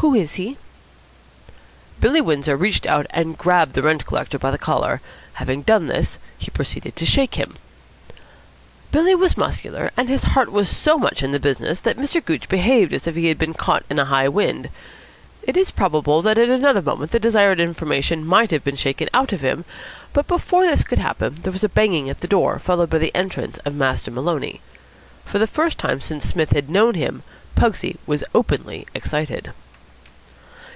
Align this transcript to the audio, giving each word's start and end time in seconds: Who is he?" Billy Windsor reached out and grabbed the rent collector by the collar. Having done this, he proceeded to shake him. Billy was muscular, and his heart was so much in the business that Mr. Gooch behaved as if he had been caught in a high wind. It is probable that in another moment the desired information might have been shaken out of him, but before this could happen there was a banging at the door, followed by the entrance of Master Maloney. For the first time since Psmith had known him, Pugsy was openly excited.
Who 0.00 0.14
is 0.14 0.34
he?" 0.34 0.56
Billy 2.00 2.20
Windsor 2.20 2.56
reached 2.56 2.86
out 2.86 3.06
and 3.10 3.36
grabbed 3.36 3.74
the 3.74 3.82
rent 3.82 4.04
collector 4.06 4.38
by 4.38 4.52
the 4.52 4.58
collar. 4.58 5.00
Having 5.34 5.62
done 5.62 5.86
this, 5.86 6.18
he 6.38 6.48
proceeded 6.50 6.94
to 6.94 7.04
shake 7.06 7.34
him. 7.34 7.56
Billy 8.92 9.16
was 9.16 9.36
muscular, 9.36 9.90
and 9.96 10.08
his 10.08 10.22
heart 10.24 10.52
was 10.52 10.68
so 10.68 10.96
much 10.96 11.24
in 11.24 11.32
the 11.32 11.40
business 11.40 11.80
that 11.80 11.96
Mr. 11.98 12.24
Gooch 12.24 12.48
behaved 12.48 12.92
as 12.92 13.08
if 13.08 13.16
he 13.16 13.26
had 13.26 13.36
been 13.38 13.54
caught 13.54 13.84
in 13.90 13.98
a 13.98 14.04
high 14.04 14.28
wind. 14.28 14.68
It 15.42 15.56
is 15.56 15.72
probable 15.72 16.22
that 16.22 16.38
in 16.38 16.52
another 16.52 16.82
moment 16.82 17.10
the 17.10 17.18
desired 17.18 17.58
information 17.58 18.24
might 18.24 18.52
have 18.52 18.62
been 18.62 18.76
shaken 18.76 19.08
out 19.12 19.32
of 19.32 19.40
him, 19.40 19.64
but 20.12 20.28
before 20.28 20.64
this 20.64 20.84
could 20.84 21.00
happen 21.00 21.40
there 21.42 21.52
was 21.52 21.64
a 21.64 21.68
banging 21.68 22.08
at 22.08 22.20
the 22.20 22.28
door, 22.28 22.60
followed 22.60 22.90
by 22.90 22.98
the 22.98 23.14
entrance 23.14 23.58
of 23.64 23.74
Master 23.74 24.12
Maloney. 24.12 24.60
For 25.24 25.40
the 25.40 25.48
first 25.48 25.78
time 25.78 26.00
since 26.00 26.26
Psmith 26.26 26.52
had 26.52 26.70
known 26.70 26.94
him, 26.94 27.24
Pugsy 27.56 27.96
was 28.06 28.22
openly 28.36 28.86
excited. 28.94 29.52